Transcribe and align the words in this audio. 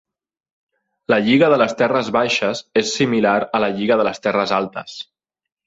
La 1.13 1.19
lliga 1.27 1.49
de 1.55 1.59
les 1.63 1.75
terres 1.83 2.09
baixes 2.17 2.63
és 2.83 2.95
similar 3.01 3.37
a 3.59 3.63
la 3.67 3.71
lliga 3.79 4.01
de 4.03 4.09
les 4.11 4.25
terres 4.27 4.59
altes. 4.61 5.01